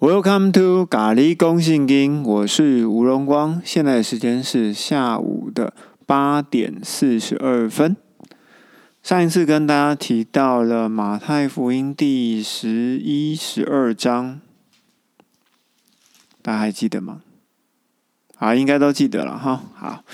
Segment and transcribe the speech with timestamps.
[0.00, 5.74] Welcome to 咖喱公信经，我是吴荣光，现在的时间是下午的
[6.06, 7.96] 八点四十二分。
[9.02, 14.40] 上一次跟大家提到了马太福音第十一、十二章，
[16.42, 17.22] 大家还记得吗？
[18.36, 19.64] 好，应该都记得了哈。
[19.74, 20.04] 好，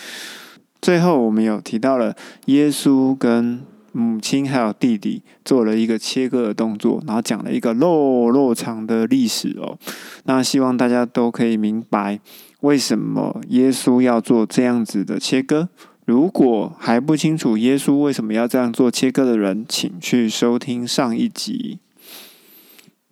[0.80, 2.16] 最后我们有提到了
[2.46, 3.60] 耶稣跟
[3.96, 9.78] 母亲还有弟弟做了一个切割的动作，然后讲了一个肉肉长的历史哦。
[10.24, 12.18] 那希望大家都可以明白
[12.60, 15.68] 为什么耶稣要做这样子的切割。
[16.04, 21.78] 如果还不清楚耶稣为什么要这样做切割的人，请去收听上一集。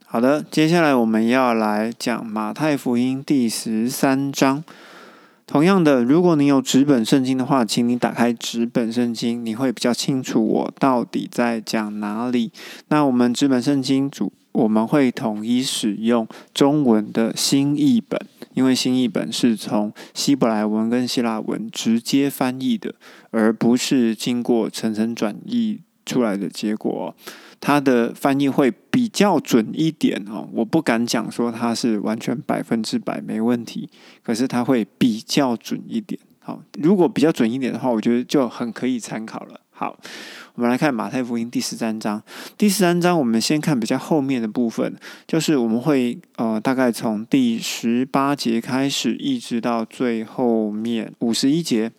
[0.04, 4.64] 好的，接下来我们要来讲马太福音第十三章。
[5.52, 12.50] 同样的，如果你有纸本圣经的话，请你打开纸本圣经，你会比较清楚我到底在讲哪里。
[12.88, 18.18] 那我们纸本圣经主，我们会统一使用中文的新译本，
[18.54, 22.94] 因为新译本是从希伯来文跟希腊文直接翻译的，
[23.30, 27.14] 而不是经过层层转译出来的结果。
[27.64, 33.88] 它的翻译会比较准一点哦，我不敢讲说它是完全百分之百没问题，
[34.24, 36.20] 可是它会比较准一点。
[36.40, 39.60] 好，如果比较准一点的话，我觉得就很可以参考了。
[39.70, 39.96] 好，
[40.56, 42.20] 我们来看马太福音第十三章。
[42.58, 44.96] 第十三章，我们先看比较后面的部分，
[45.28, 51.92] 就是我们会呃大概从第十八节开始，一直到最后面五十一节，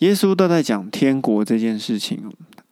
[0.00, 2.30] 耶稣都在讲天国这件事情。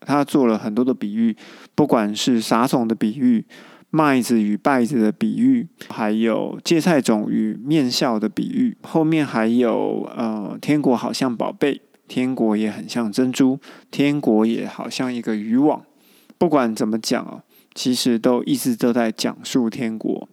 [0.08, 1.36] 他做了很多的比喻，
[1.74, 3.44] 不管是撒种的比喻、
[3.90, 8.74] 麦子与稗子的比喻，还有芥菜种与面笑的比喻。
[8.82, 15.82] 后面还有呃，天国好像宝贝，天国也很像珍珠，天国也好像一个渔网。
[16.38, 17.42] 不管怎么讲哦，
[17.74, 20.26] 其实都一直都在讲述天国。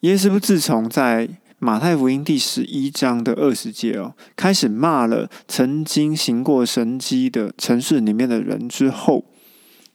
[0.00, 1.28] 耶稣自从在
[1.62, 9.26] 马太福音第十一章的二十节哦，开始骂了曾经行过神迹的城市里面的人之后，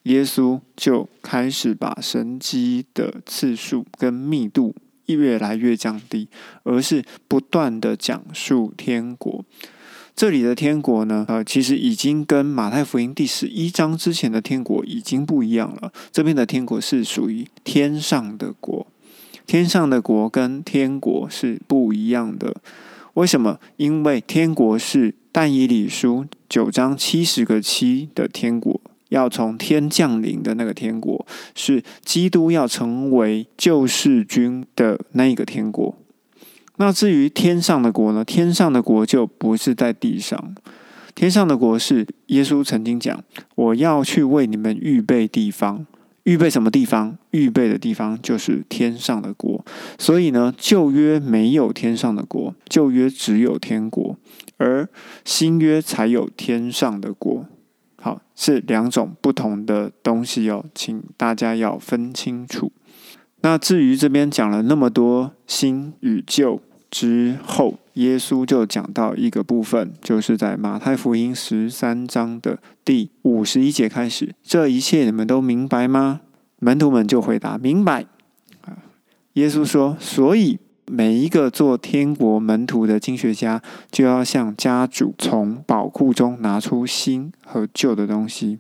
[0.03, 4.75] 耶稣就开始把神迹的次数跟密度
[5.07, 6.29] 越来越降低，
[6.61, 9.43] 而是不断的讲述天国。
[10.15, 15.91] 这里的天国呢，呃，其实已经跟马太福音第十一章之前的天国已经不一样了。
[16.11, 18.74] 这边的天国是属于天上的国。
[19.45, 22.56] 天上的国跟天国是不一样的，
[23.13, 23.59] 为什么？
[23.78, 35.95] 因为天国是但以理书九章七十个七的天国，要从天降临的那个天国，是基督要成为救世军的那一个天国。
[36.78, 38.25] 那至于天上的国呢？
[38.25, 40.55] 天上的国就不是在地上，
[41.13, 43.23] 天上的国是耶稣曾经讲
[43.55, 45.85] ：“我要去为你们预备地方。”
[46.25, 47.17] 预备什么地方？
[47.31, 49.65] 预备的地方就是天上的国。
[49.97, 54.15] 所以呢，旧约没有天上的国，旧约只有天国，
[54.57, 54.87] 而
[55.23, 57.47] 新约才有天上的国。
[57.95, 62.71] 好，是两种不同的东西哦，请大家要分清楚。
[63.41, 66.61] 那至于这边讲了那么多新与旧。
[66.91, 74.35] 之后，耶稣就讲到一个部分，就是在马太福音十三章的第五十一节开始。
[74.44, 76.22] 这一切你们都明白吗？
[76.59, 78.05] 门徒们就回答：“明白。”
[79.34, 88.59] 耶稣说：“所以每一个做天国门徒的经学家，就要向家主从宝库中拿出新和旧的东西。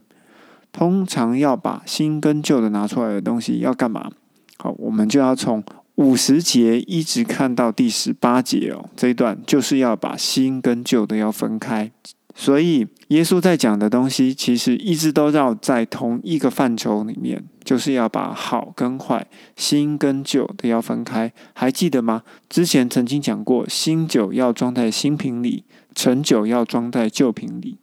[0.71, 4.09] 通常要把新跟旧的拿出来的东西要干嘛？
[4.57, 5.61] 好，我们就要从。”
[5.95, 11.89] 五十节一直看到第十八节哦，这一段就是要把新跟旧的要分开，
[12.35, 19.25] 所以耶稣在讲的东西其实一直都绕在同一个范畴里面，就是要把好跟坏、
[19.55, 21.31] 新跟旧的要分开。
[21.53, 22.23] 还记得吗？
[22.49, 25.63] 之前曾经讲过，新酒要装在新瓶里，
[25.95, 27.77] 陈酒要装在旧瓶里。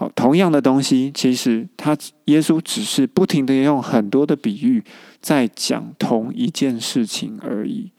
[0.00, 1.94] 好，同样的东西，其实他
[2.24, 4.82] 耶稣只是不停的用很多的比喻。
[5.20, 7.92] 在讲同一件事情而已。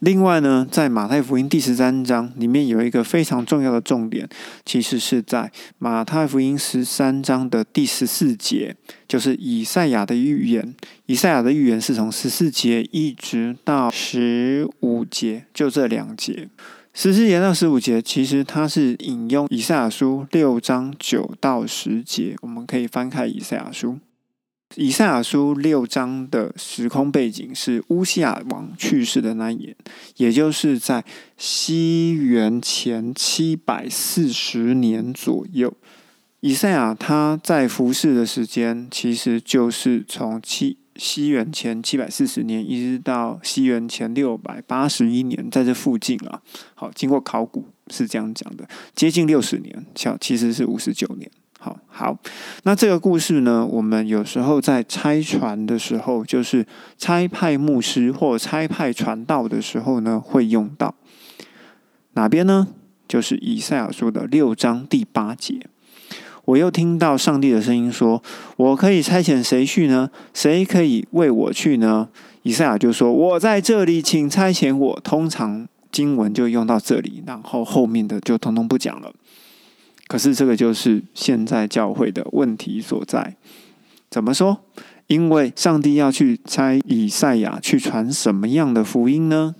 [0.00, 4.28] 另外呢，在马太福音第十三章里面有一个非常重要的重点，
[4.64, 8.74] 其实是在马太福音十三章的第十四节，
[9.06, 10.74] 就是以赛亚的预言。
[11.06, 16.48] 以赛亚的预言是从十四节一直到十五节，就这两节。
[16.98, 22.34] 十四节到十五节，其实它是引用以赛亚书六章九到十节。
[22.40, 23.98] 我们可以翻开以赛亚书。
[24.76, 29.76] 以赛亚书六章的时空背景是乌西亚王去世的那一年，
[30.16, 31.04] 也就是在
[31.36, 35.74] 西元前七百四十年左右。
[36.40, 46.40] 以赛亚他在服侍的时间，其实就是从七西元前七百四十年，一直到西元前六百八十一年，在这附近啊。
[46.74, 51.30] 好，经过考古是这样讲的，接近六十年，小其实是五十九年。
[51.58, 52.16] 好好，
[52.62, 56.64] 那这个故事呢，我们有时候在拆船的时候，就是
[56.96, 60.94] 拆派牧师或拆派传道的时候呢，会用到
[62.12, 62.68] 哪边呢？
[63.08, 65.66] 就是以赛亚书的六章第八节。
[66.46, 68.22] 我又听到上帝的声音说
[68.56, 70.10] ：“我可以差遣谁去呢？
[70.32, 72.08] 谁可以为我去呢？”
[72.42, 79.12] 以赛亚就说：“我在这里，请差遣我。”通常经文就用到这里，然后后面的就通通不讲了。
[80.06, 83.36] 可是这个就是现在教会的问题所在。
[84.08, 84.60] 怎么说？
[85.08, 89.56] 因为上帝要去差以赛亚去传什么样的福音呢？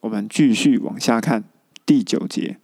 [0.00, 1.44] 我们继续往下看
[1.84, 2.56] 第九节。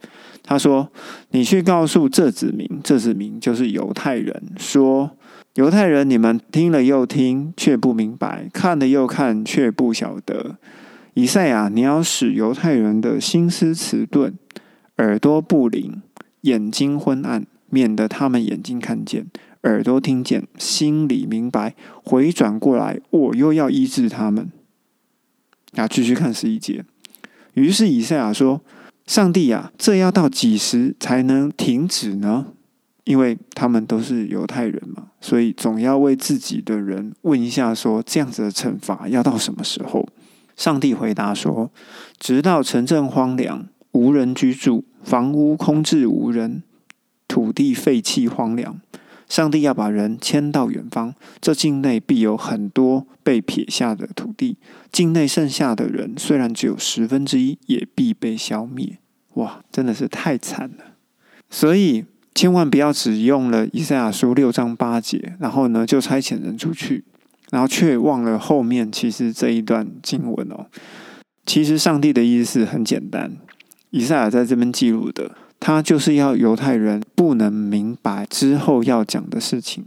[0.45, 0.91] 他说
[1.31, 5.17] ：“你去告诉这子民，这子民就是犹太人，说
[5.55, 10.57] 犹太人，你们听了又听，却不明白；看了又看，却不晓得。
[11.15, 14.35] 以赛亚，你要使犹太人的心思迟钝，
[14.97, 16.03] 耳朵不灵，
[16.41, 19.27] 眼睛昏暗，免得他们眼睛看见，
[19.63, 24.51] 耳朵听见，心里明白，回转过来，我又要医治他们。”
[25.77, 26.85] 啊，继续看十一节。
[27.55, 28.61] 于是以赛亚说。
[29.07, 32.47] 上帝呀，这要到几时才能停止呢？
[33.05, 40.09] 因为他们都是犹太人嘛，所以总要为自己的人问一下：说这样子的惩罚要到什么时候？
[40.57, 41.71] 上帝回答说：
[42.21, 46.63] 直到城镇荒凉，无人居住，房屋空置无人，
[47.27, 48.81] 土地废弃荒凉。
[49.33, 54.59] 上帝要把人迁到远方，这境内必有很多被撇下的土地。
[54.93, 58.99] 境内剩下的人虽然只有十分之一，也必被消灭。
[59.37, 60.85] 哇，真的是太惨了！
[61.49, 67.03] 所以千万不要只用了以赛亚书六章八节，然后呢就差遣人出去，
[67.51, 70.67] 然后却忘了后面其实这一段经文哦。
[71.47, 73.35] 其实上帝的意思很简单，
[73.89, 75.37] 以赛亚在这边记录的。
[75.65, 79.85] 他就是要犹太人不能明白之后要讲的事情。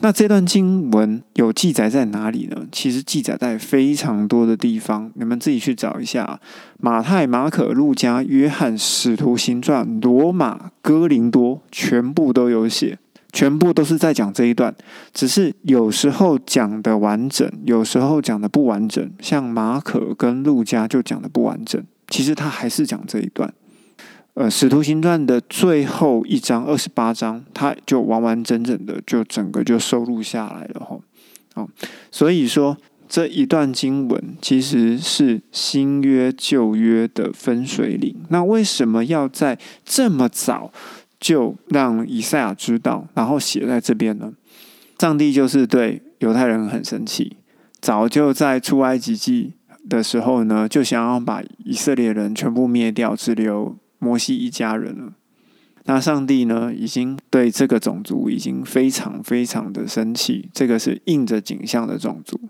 [0.00, 2.66] 那这段经文有记载在哪里呢？
[2.70, 6.38] 其实记载在非常多的地方，你们自己去找一下。
[6.78, 12.98] 马太、马可、路加、约翰、使徒行传、罗马、哥林多，全部都有写，
[13.32, 14.74] 全部都是在讲这一段。
[15.14, 19.10] 只是有时候讲的完整，有时候讲的不完整。
[19.20, 23.54] 像马可跟路加就讲的不完整，其实他还是讲这一段。
[24.34, 30.98] 呃，《使徒行传》的最后一章二十八章，它就完完整整的就整个就收录下来了哈。
[31.54, 31.68] 哦，
[32.10, 38.16] 所以说这一段经文其实是新约旧约的分水岭。
[38.30, 40.72] 那为什么要在这么早
[41.20, 44.32] 就让以赛亚知道，然后写在这边呢？
[44.98, 47.36] 上帝就是对犹太人很生气，
[47.82, 49.52] 早就在出埃及记
[49.90, 53.76] 的时候呢，就想要把以色列人全部灭掉，只留。
[54.02, 55.12] 摩西一家人了，
[55.84, 56.74] 那上帝呢？
[56.74, 60.48] 已经对这个种族已经非常非常的生气。
[60.52, 62.40] 这个是印着景象的种族，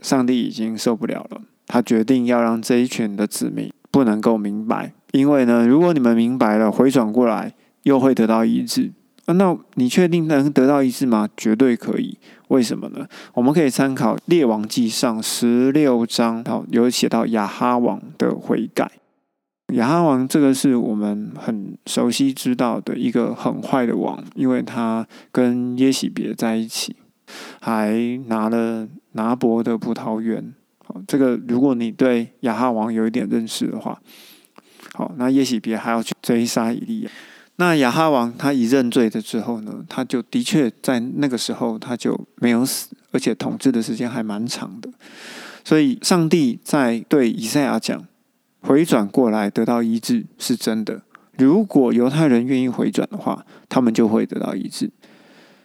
[0.00, 1.42] 上帝已经受不了了。
[1.66, 7.52] 他决定要让这一群的子民不能够明白，因为呢，如果你们明白了，回转过来
[7.82, 8.90] 又会得到医治。
[9.26, 11.28] 那你确定能得到医治吗？
[11.36, 12.16] 绝对可以。
[12.48, 13.06] 为什么呢？
[13.34, 18.90] 我们可以参考列王记上十六章，好有写到亚哈王的悔改。
[19.74, 26.96] 亚哈王这个是我们很熟悉知道的一个很坏的王，因为他跟耶喜别在一起，
[27.60, 30.54] 还拿了拿伯的葡萄园。
[30.78, 34.00] 好，这个如果你对亚哈王有一点认识的话，
[34.94, 37.10] 好，那耶喜别还要去追杀以利亚。
[37.56, 44.88] 那亚哈王他一认罪的之后呢，他就的确在那个时候他就没有死，而且统治的时间还蛮长的。
[45.62, 48.02] 所以上帝在对以赛亚讲。
[48.60, 51.02] 回转过来得到医治是真的。
[51.36, 54.90] 如果犹太人愿意回转的话，他们就会得到医治。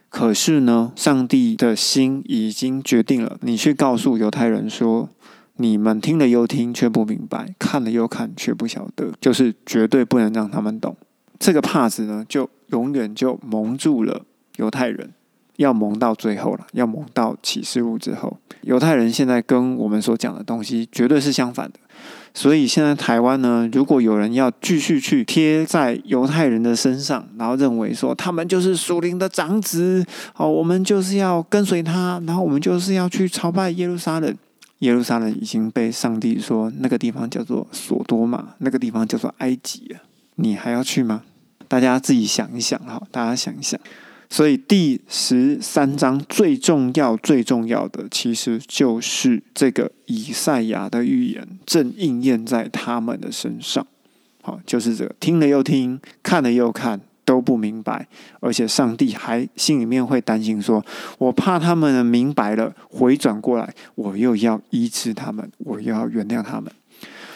[0.09, 5.09] 可是呢，上帝的心已经决定了，你去告诉犹太人说：
[5.55, 9.11] 你们听了又听，却不明白；看了又看，却不晓得。
[9.19, 10.95] 就是绝对不能让他们懂。
[11.39, 14.23] 这个帕子呢，就永远就蒙住了
[14.57, 15.13] 犹太人，
[15.55, 18.37] 要蒙到最后了，要蒙到启示录之后。
[18.61, 21.79] 犹太人现在跟我们所讲的东西绝对是相反的。
[22.33, 30.03] 所以现在台湾呢，如果有人要继续去贴在犹太人的身上，然后认为说他们就是属灵的长子，
[30.35, 34.35] 哦，我们就是要跟随他，然后我们就是要去朝拜耶路撒冷。
[34.79, 39.99] 耶路撒冷已经被上帝说那个地方叫做索多玛，那个地方叫做埃及了，
[40.35, 41.21] 你还要去吗？
[41.67, 43.79] 大家自己想一想哈，大家想一想。
[44.33, 53.85] 所以第十三章最重要、最重要的，其实就是这个以赛亚的预言正应验在他们的身上。
[54.41, 58.07] 好，就是这个听了又听，看了又看，都不明白，
[58.39, 60.83] 而且上帝还心里面会担心说
[61.19, 66.71] ：“我怕他们明白了，回转过来，我又要医治他们，我又要原谅他们。”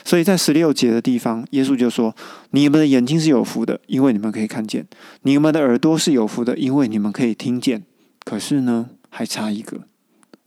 [0.08, 2.16] 所以在十六节的地方，耶稣就说
[2.52, 4.82] ：“你们的眼睛是有福的，因为你们可以看见；
[5.24, 7.84] 你们的耳朵是有福的，因为你们可以听见。
[8.24, 9.82] 可是呢，还差一个，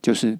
[0.00, 0.38] 就是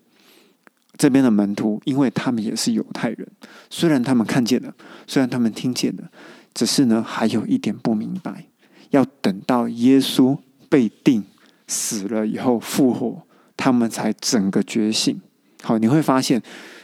[0.97, 3.29] 这边的门徒，因为他们也是犹太人，
[3.69, 4.73] 虽然他们看见了，
[5.07, 6.11] 虽然他们听见了，
[6.55, 8.47] 只是呢，还有一点不明白，
[8.89, 10.39] 要等到耶稣
[10.71, 11.23] 被定
[11.67, 13.21] 死了以后复活，
[13.55, 15.21] 他们才整个觉醒。
[15.63, 16.41] 好，你会发现。”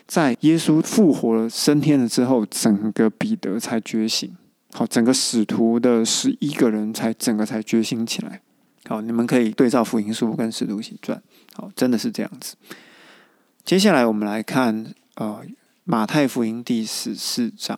[0.06, 4.34] 在耶稣复活了、升天了之后，整个彼得才觉醒。
[4.72, 8.40] 好，整个使徒的十一个人才整个才觉醒起来。
[8.88, 11.20] 好，你们可以对照福音书跟使徒行传。
[11.54, 12.54] 好，真的是这样子。
[13.64, 15.40] 接下来我们来看呃
[15.84, 17.76] 马太福音第十四章。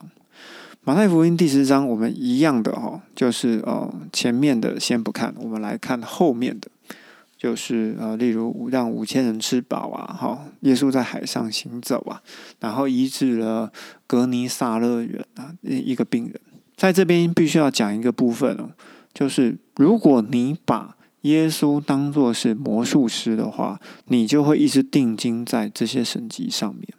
[0.83, 6.69] 马太福音第十章，我们一样的哈，就是呃前面的先不看，我们来看后面的。
[7.39, 12.21] 就是呃，例如让五千人吃饱啊，哈，耶稣在海上行走啊，
[12.59, 13.71] 然后医治了
[14.05, 16.37] 格尼撒勒人啊一一个病人，
[16.75, 18.71] 在这边必须要讲一个部分哦，
[19.13, 26.93] 就是如果你把耶稣当作是魔术师的话，你就会一直定睛在这些神迹上面，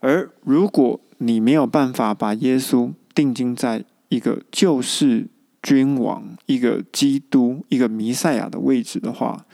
[0.00, 5.28] 而如果你没有办法把耶稣定睛在一个救世。
[5.64, 9.46] 君王一个基督一个弥赛亚的位置的话，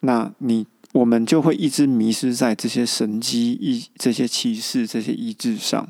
[0.00, 5.88] 那你我们就会一直迷失在这些神机、一这些启示、这些医治上。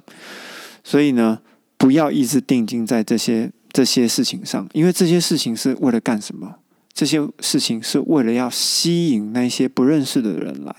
[0.85, 1.41] 所以呢，
[1.79, 6.57] 不要一直定睛在这些这些事情上，因为这些事情是为了干什么？
[6.93, 10.75] 这些事情是为了要吸引那些不认识的人来。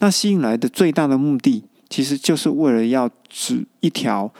[0.00, 4.32] 那吸引来的最大的目的，其实就是为了要指一条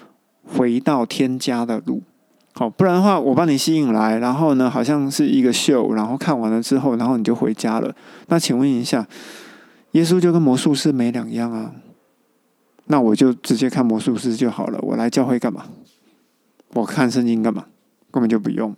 [0.43, 2.03] 回到天家的路。
[2.61, 7.91] 好，不然的话，我把你吸引来，然后呢，好像是一个秀，然后看完了之后，然后你就回家了。
[8.27, 9.09] 那请问一下，
[9.93, 11.73] 耶稣就跟魔术师没两样啊？
[12.89, 14.79] 那我就直接看魔术师就好了。
[14.83, 15.65] 我来教会干嘛？
[16.75, 17.65] 我看圣经干嘛？
[18.11, 18.77] 根本就不用。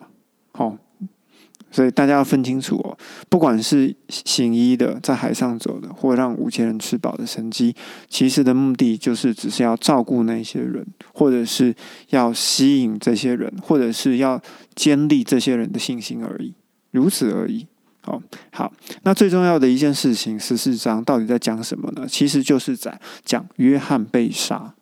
[1.73, 2.97] 所以大家要分清楚哦，
[3.31, 7.75] 不管是行医的，在海上走的，或让五千人吃饱的神机，
[8.09, 11.75] 其实的目的就是只是要照顾那些人，或者是
[12.11, 14.41] 要吸引这些人，或者是要
[14.75, 16.53] 建立这些人的信心而已，
[16.91, 17.67] 如此而已。
[18.03, 18.73] 好，好，
[19.05, 22.07] 那最重要的一件事情，十四章到底在讲什么呢？
[22.07, 24.75] 其实就是在讲约翰被杀。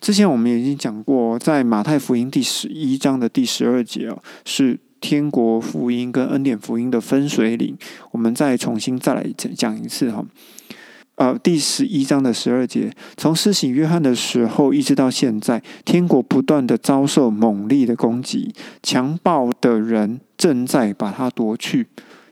[0.00, 4.78] 之前我们已经讲过，在马太福音第十一章的第十二节哦，是。
[5.04, 7.76] 天国福音跟恩典福音的分水岭，
[8.10, 10.24] 我们再重新再来讲讲一次哈。
[11.16, 21.86] 呃，第十一章的十二节，从施洗约翰的时候一直到现在，天国不断的遭受猛烈的攻击，强暴的人正在把它夺去。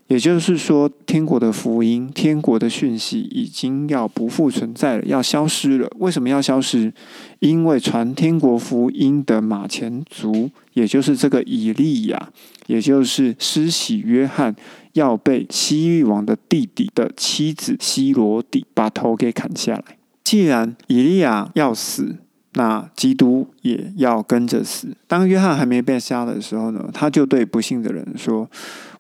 [0.09, 5.91] 也就是说，天国的福音、天国的讯息已经要不复存在了，要消失了。
[6.01, 6.93] 为什么要消失？
[7.39, 12.29] 因为传天国福音的马前卒，也就是这个以利亚，
[12.67, 14.55] 也就是施洗约翰，
[14.93, 19.97] 要被西域王的弟弟的妻子西罗底把头给砍下来。
[20.23, 22.17] 既然以利亚要死，
[22.53, 24.89] 那基督也要跟着死。
[25.07, 28.51] 当约翰还没被杀的时候呢，他就对不幸的人说。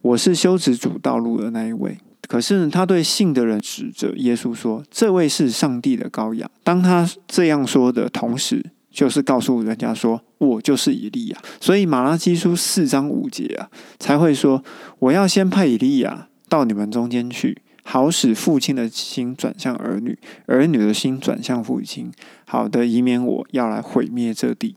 [0.02, 1.96] 我是修直主道路的那一位，
[2.28, 14.62] 可是他对信的人指着耶稣说：“这位是上帝的羔羊。”当他这样说的同时，就是告诉人家说：“我就是以利亚。”所以马拉基书四章五节啊，才会说
[14.98, 22.10] ：“我要先派以利亚到你们中间去，好使父亲的心转向儿女，儿女的心转向父亲，
[22.44, 24.74] 好的，以免我要来毁灭这地。”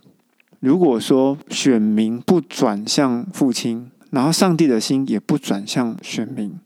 [0.62, 6.58] 如果说选民不转向父亲，然后上帝的心也不转向选民，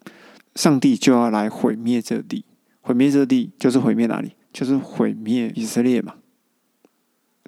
[0.54, 2.46] 上帝就要来毁灭这地，
[2.82, 4.34] 毁灭这地就是毁灭哪里？
[4.54, 6.14] 就是毁灭以色列嘛。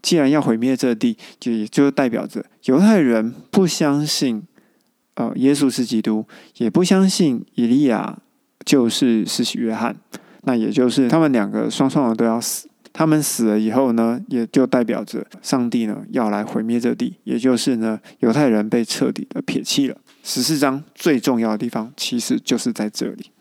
[0.02, 4.42] 既然要毁灭这地，就也就代表着犹太人不相信，
[5.14, 6.26] 呃，耶稣是基督，
[6.58, 8.18] 也不相信以利亚
[8.66, 9.96] 就是世袭约翰，
[10.46, 12.68] 那也就是他们两个双双的都要死。
[12.94, 19.98] 他们死了以后呢，也就代表着上帝呢要来毁灭这地，也就是呢犹太人被彻底的撇弃了。
[20.24, 23.32] 十四章最重要的地方其实就是在这里。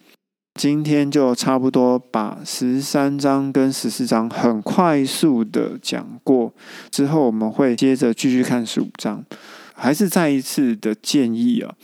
[0.54, 6.52] 今天就差不多把十三章跟十四章很快速的讲过，
[6.90, 9.24] 之后我们会接着继续看十五章。
[9.74, 11.74] 还是再一次的建议啊，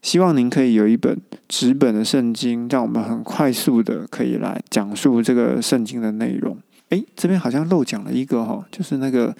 [0.00, 6.56] 希望您可以有一本纸本的圣经，让我们很快速的可以来讲述这个圣经的内容。
[6.90, 9.34] 诶，这边好像漏讲了一个哈，就是那个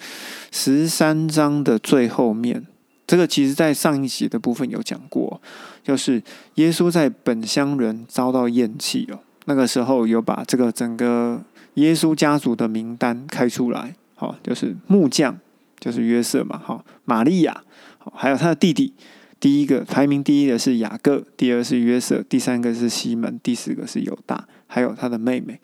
[0.51, 2.65] 十三章的最后面，
[3.07, 5.41] 这个其实在上一集的部分有讲过，
[5.83, 6.21] 就是
[6.55, 11.41] 耶稣在本乡人遭到厌弃哦，那个时候有把这个整个
[11.75, 15.37] 耶稣家族的名单开出来，好，就是木匠
[15.79, 17.63] 就是约瑟嘛，好，玛利亚，
[17.99, 18.93] 好，还有他的弟弟。
[19.37, 25.59] 第一个排名第一的是雅各，第二是约瑟，第三个是西门，第四个是犹大，还有他的妹妹。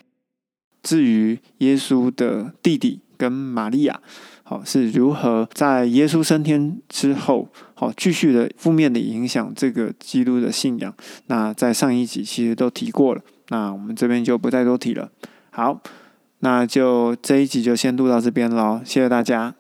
[0.84, 4.00] 至于耶稣的弟弟跟玛利亚，
[4.44, 10.94] 好是如何在耶稣升天之后，好继续的负面的影响这个基督的信仰，
[11.28, 15.10] 那在上一集其实都提过了，那我们这边就不再多提了。
[15.52, 15.82] 好，
[16.40, 19.54] 那就这一集就先录到这边喽，谢谢大家。